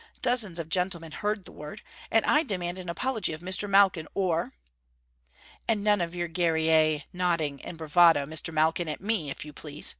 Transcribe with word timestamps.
Dozens 0.23 0.57
of 0.57 0.67
gentlemen 0.67 1.11
heard 1.11 1.45
the 1.45 1.51
word. 1.51 1.83
And 2.09 2.25
I 2.25 2.41
demand 2.41 2.79
an 2.79 2.89
apology 2.89 3.33
of 3.33 3.43
Misterr 3.43 3.69
Malkin 3.69 4.07
or...! 4.15 4.51
And 5.67 5.83
none 5.83 6.01
of 6.01 6.15
your 6.15 6.27
guerrier 6.27 7.03
nodding 7.13 7.63
and 7.63 7.77
bravado, 7.77 8.25
Mister 8.25 8.51
Malkin, 8.51 8.87
at 8.89 8.99
me, 8.99 9.29
if 9.29 9.45
you 9.45 9.53
please. 9.53 9.89